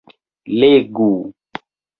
[0.59, 1.09] Legu...